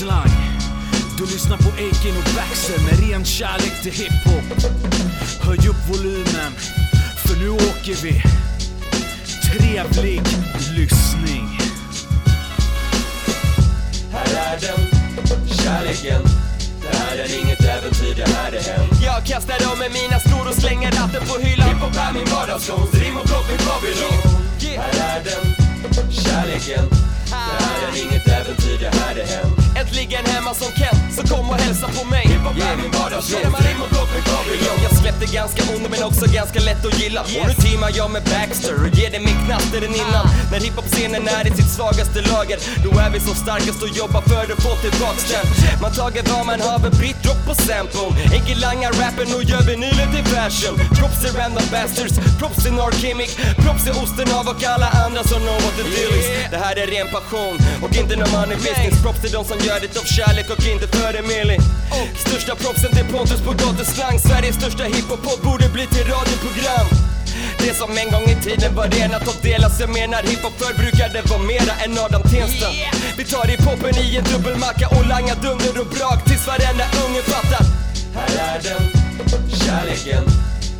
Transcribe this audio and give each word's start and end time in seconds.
slang. 0.00 0.32
Du 1.18 1.24
lyssnar 1.26 1.56
på 1.56 1.70
Aiken 1.76 2.16
och 2.16 2.28
Baxter 2.36 2.78
med 2.84 3.10
ren 3.10 3.24
kärlek 3.24 3.82
till 3.82 3.92
hiphop. 3.92 4.46
Höj 5.42 5.68
upp 5.68 5.82
volymen, 5.88 6.52
för 7.24 7.36
nu 7.36 7.50
åker 7.50 7.96
vi. 8.02 8.22
Trevlig 9.48 10.22
lyssning. 10.76 11.58
Här 14.12 14.30
är 14.52 14.58
den, 14.60 14.80
kärleken. 15.46 16.22
Det 16.82 16.96
här 16.98 17.16
är 17.16 17.40
inget 17.40 17.60
äventyr, 17.60 18.14
det 18.16 18.30
här 18.30 18.52
är 18.52 18.62
hem. 18.62 18.86
Jag 19.02 19.26
kastar 19.26 19.72
om 19.72 19.78
med 19.78 19.92
mina 19.92 20.18
skor 20.20 20.48
och 20.48 20.54
slänger 20.54 20.92
ratten 20.92 21.22
på 21.28 21.38
hyllan. 21.38 21.68
Hiphop 21.68 21.96
är 21.96 22.12
min 22.12 22.24
vardagskonst, 22.24 22.94
rim 22.94 23.16
och 23.16 23.26
block 23.26 23.46
med 23.50 23.60
Babylon. 23.68 24.18
Yeah. 24.62 24.84
Här 24.84 25.18
är 25.18 25.24
den, 25.24 25.44
kärleken. 26.10 27.09
Det 28.80 28.92
här 29.00 29.14
är 29.22 29.26
hem. 29.34 29.50
Äntligen 29.80 30.24
hemma 30.34 30.54
som 30.54 30.70
Ken, 30.78 30.96
så 31.16 31.22
kom 31.34 31.50
och 31.50 31.58
hälsa 31.64 31.86
på 31.96 32.04
mig. 32.14 32.24
Hiphop 32.32 32.56
är 32.68 32.76
min 32.82 32.90
vardagskonst, 32.98 33.60
rim 33.66 33.80
och 33.84 33.90
block 33.94 34.10
med 34.14 34.24
Babylon. 34.30 34.78
Jag 34.86 34.92
släppte 35.02 35.26
ganska 35.40 35.60
ond 35.72 35.86
men 35.92 36.02
också 36.08 36.24
ganska 36.40 36.60
lätt 36.68 36.82
att 36.86 36.98
gilla 37.00 37.20
Och 37.22 37.46
nu 37.48 37.54
teamar 37.64 37.90
jag 37.98 38.10
med 38.10 38.22
Baxter 38.32 38.74
och 38.82 38.90
ger 38.98 39.10
dig 39.14 39.20
mer 39.20 39.36
knaster 39.46 39.80
än 39.86 39.94
innan 40.02 40.26
När 40.52 40.60
hiphop-scenen 40.66 41.24
är 41.36 41.44
i 41.50 41.50
sitt 41.58 41.70
svagaste 41.76 42.20
lager 42.32 42.58
Då 42.84 42.90
är 43.04 43.10
vi 43.14 43.20
som 43.20 43.34
starkast 43.44 43.82
och 43.82 43.92
jobbar 44.00 44.22
för 44.30 44.44
att 44.52 44.62
få 44.66 44.72
tillbaks 44.84 45.22
den 45.32 45.46
Man 45.82 45.92
tager 46.00 46.22
vad 46.32 46.46
man 46.46 46.60
har 46.60 46.78
britt 47.00 47.22
samplen 47.70 48.32
Enkel 48.36 48.58
langar 48.60 48.92
rappen 49.02 49.34
och 49.36 49.44
gör 49.50 49.62
vinylen 49.70 50.08
till 50.14 50.24
fashion. 50.34 50.74
Props 50.98 51.18
till 51.22 51.34
random 51.40 51.66
bastards, 51.72 52.14
props 52.38 52.62
till 52.64 52.72
Norkimic 52.72 53.32
Props 53.62 53.82
till 53.84 53.96
osten 54.02 54.28
av 54.38 54.44
och 54.52 54.60
alla 54.72 54.88
andra 55.04 55.22
som 55.30 55.40
know 55.46 55.58
what 55.64 55.74
the 55.80 55.86
deal 55.94 56.12
is 56.20 56.26
Det 56.50 56.60
här 56.64 56.76
är 56.82 56.86
ren 56.94 57.08
passion 57.16 57.56
och 57.84 57.92
inte 58.00 58.16
någon 58.16 58.32
money 58.36 58.56
business. 58.66 58.94
Props 59.02 59.20
till 59.22 59.32
de 59.36 59.44
som 59.50 59.58
gör 59.66 59.80
det 59.84 59.92
av 60.00 60.06
kärlek 60.16 60.48
och 60.54 60.62
inte 60.72 60.86
för 60.96 61.12
en 61.18 61.26
milli 61.32 61.58
Största 62.24 62.54
propsen 62.62 62.90
till 62.96 63.06
Pontus 63.12 63.40
på 63.46 63.52
gatuslang 63.62 64.16
Sveriges 64.18 64.56
största 64.60 64.84
hiphop-podd 64.84 65.40
borde 65.48 65.68
bli 65.74 65.84
till 65.86 66.06
radioprogram 66.14 67.09
det 67.58 67.74
som 67.74 67.98
en 67.98 68.10
gång 68.10 68.26
i 68.34 68.36
tiden 68.44 68.74
var 68.74 68.88
rena 68.88 69.18
toppdelar 69.18 69.70
Jag 69.80 69.90
menar 69.90 70.22
hiphop 70.22 70.54
förr 70.60 70.74
brukade 70.82 71.22
vara 71.30 71.42
mera 71.42 71.72
än 71.84 71.98
Adam 71.98 72.22
Tensta 72.22 72.68
Vi 73.18 73.24
tar 73.24 73.46
hiphopen 73.52 73.94
i 74.04 74.16
en 74.16 74.24
dubbelmacka 74.24 74.86
och 74.88 75.06
langar 75.06 75.36
dunder 75.44 75.80
och 75.80 75.86
brak 75.86 76.24
tills 76.24 76.46
varenda 76.46 76.84
unge 77.04 77.22
fattar 77.22 77.64
Här 78.16 78.32
är 78.48 78.60
den, 78.66 78.82
kärleken. 79.60 80.24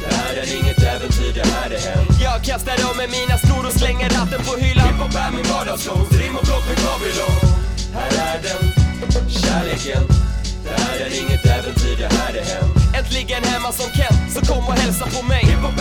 Det 0.00 0.14
här 0.14 0.34
är 0.42 0.56
inget 0.58 0.78
äventyr, 0.82 1.32
det 1.34 1.46
här 1.54 1.70
är 1.70 1.78
hem. 1.78 2.04
Jag 2.22 2.44
kastar 2.44 2.90
om 2.90 2.96
med 2.96 3.10
mina 3.10 3.38
skor 3.38 3.66
och 3.66 3.72
slänger 3.72 4.08
ratten 4.10 4.40
på 4.48 4.56
hyllan 4.56 4.86
Hiphop 4.88 5.14
är 5.14 5.30
min 5.36 5.46
vardagskonst, 5.52 6.12
rim 6.12 6.36
och 6.36 6.44
block 6.46 6.64
med 6.68 6.78
Babylon. 6.84 7.36
Här 7.96 8.12
är 8.28 8.38
den, 8.46 8.62
kärleken. 9.40 10.02
Det 10.64 10.82
här 10.82 10.96
är 11.06 11.10
inget 11.22 11.46
äventyr, 11.46 11.96
det 12.02 12.10
här 12.16 12.32
är 12.40 12.44
hem. 12.52 12.68
Äntligen 12.98 13.44
hemma 13.44 13.72
som 13.72 13.88
Ken, 13.96 14.16
så 14.34 14.40
kom 14.52 14.64
och 14.70 14.78
hälsa 14.82 15.06
på 15.14 15.22
mig 15.22 15.42
Hiphop 15.44 15.75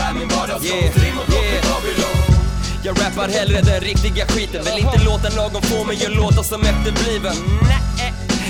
Jag 2.83 2.97
rappar 3.01 3.29
hellre 3.29 3.61
den 3.61 3.81
riktiga 3.81 4.25
skiten. 4.27 4.63
Vill 4.63 4.85
inte 4.85 5.03
låta 5.05 5.29
någon 5.29 5.61
få 5.61 5.83
mig 5.83 6.05
att 6.05 6.15
låta 6.15 6.43
som 6.43 6.61
efterbliven. 6.61 7.35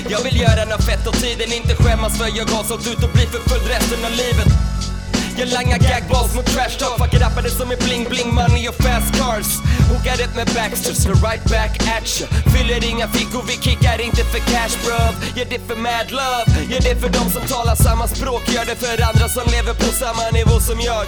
Jag 0.08 0.20
vill 0.24 0.40
göra 0.40 0.64
något 0.64 0.84
fett 0.84 1.06
och 1.06 1.14
tiden 1.14 1.52
inte 1.52 1.74
skämmas 1.74 2.18
för 2.18 2.26
jag 2.38 2.46
har 2.46 2.64
sålt 2.64 2.86
ut 2.86 3.04
och 3.04 3.10
blir 3.14 3.26
förföljd 3.26 3.66
resten 3.68 4.04
av 4.04 4.10
livet 4.10 4.48
jag 5.38 5.48
langar 5.48 5.78
gagballs 5.78 6.34
mot 6.34 6.46
trash 6.46 6.76
talk. 6.78 6.98
Fuckar 6.98 7.20
rappare 7.26 7.50
som 7.50 7.70
är 7.70 7.76
bling 7.76 8.04
bling 8.10 8.34
money 8.34 8.68
och 8.68 8.78
fast 8.84 9.10
cars? 9.18 9.48
Huggar 9.90 10.18
ett 10.24 10.34
med 10.36 10.48
Baxters, 10.54 10.96
slår 10.96 11.18
right 11.28 11.44
back 11.54 11.72
at 11.96 12.06
you 12.20 12.26
Fyller 12.52 12.80
inga 12.90 13.08
fickor, 13.08 13.42
vi 13.50 13.56
kickar 13.66 14.00
inte 14.00 14.22
för 14.32 14.38
cash 14.52 14.76
bruv. 14.84 15.14
Gör 15.36 15.48
det 15.52 15.60
för 15.68 15.76
mad 15.86 16.08
love, 16.18 16.44
gör 16.70 16.82
det 16.88 16.96
för 17.02 17.10
de 17.18 17.24
som 17.34 17.42
talar 17.54 17.74
samma 17.74 18.06
språk. 18.08 18.42
Gör 18.54 18.64
det 18.70 18.76
för 18.84 18.96
andra 19.10 19.28
som 19.28 19.44
lever 19.54 19.74
på 19.82 19.90
samma 20.02 20.24
nivå 20.38 20.56
som 20.68 20.78
jag. 20.80 21.04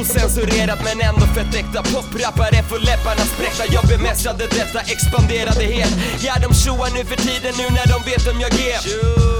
Osensurerat 0.00 0.80
men 0.86 1.00
ändå 1.08 1.26
fett 1.34 1.54
äkta 1.54 1.82
Poprappare. 1.92 2.62
Får 2.70 2.78
läpparna 2.78 3.24
spräckta. 3.34 3.64
Jag 3.76 3.84
bemästrade 3.94 4.44
detta, 4.60 4.80
expanderade 4.94 5.64
helt. 5.74 5.94
Ja 6.26 6.34
de 6.44 6.54
tjoar 6.54 6.90
nu 6.96 7.04
för 7.04 7.16
tiden 7.28 7.54
nu 7.60 7.66
när 7.76 7.86
de 7.92 7.98
vet 8.10 8.26
vem 8.26 8.40
jag 8.40 8.52
är 8.52 9.39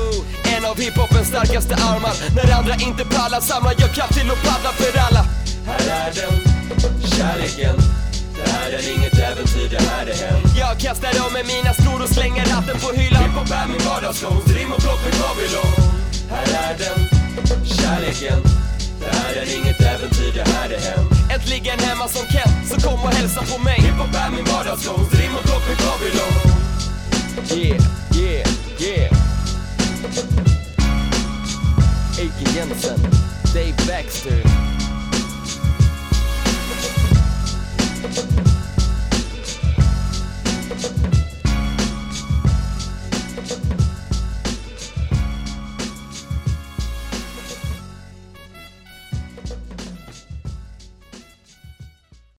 av 0.70 0.78
hiphopens 0.81 1.28
starkaste 1.28 1.75
armar 1.75 2.14
När 2.36 2.48
andra 2.58 2.75
inte 2.88 3.04
pallar 3.14 3.41
samlar 3.41 3.75
jag 3.82 3.91
kraft 3.97 4.14
till 4.19 4.31
att 4.34 4.42
paddla 4.48 4.70
för 4.81 4.92
alla 5.06 5.22
Här 5.69 5.84
är 6.00 6.10
den, 6.19 6.34
kärleken. 7.14 7.76
Det 8.36 8.50
här 8.50 8.70
är 8.78 8.82
inget 8.94 9.14
äventyr, 9.28 9.69
det 9.75 9.82
här 9.91 10.06
är 10.06 10.19
hem. 10.25 10.41
Jag 10.62 10.75
kastar 10.80 11.12
om 11.26 11.32
med 11.32 11.44
mina 11.54 11.72
skor 11.78 12.03
och 12.04 12.12
slänger 12.16 12.44
ratten 12.54 12.76
på 12.84 12.88
hyllan 12.98 13.22
Hiphop 13.22 13.50
är 13.60 13.66
min 13.72 13.82
vardagskonst, 13.88 14.48
rim 14.56 14.72
och 14.75 14.80
block 14.84 15.00
med 15.06 15.14
Babylon. 15.22 15.72
Här 16.32 16.48
är 16.64 16.75
den, 16.82 16.98
kärleken. 17.78 18.41
Det 19.03 19.12
här 19.19 19.32
är 19.42 19.47
inget 19.59 19.80
äventyr, 19.92 20.32
det 20.38 20.47
här 20.54 20.69
är 20.76 20.82
hem. 20.88 21.04
Äntligen 21.34 21.78
hemma 21.78 22.09
som 22.09 22.25
Kent, 22.34 22.56
så 22.70 22.76
kom 22.88 23.00
och 23.06 23.14
hälsa 23.19 23.41
på 23.50 23.56
mig 23.69 23.78
Hiphop 23.86 24.14
är 24.25 24.30
min 24.36 24.44
vardagskonst, 24.53 25.14
rim 25.19 25.34
och 25.38 25.44
block 25.48 25.64
med 25.69 25.78
Babylon. 25.86 26.34
Yeah, 27.53 27.82
yeah 28.14 28.50
Dave 33.53 33.77
Baxter. 33.87 34.43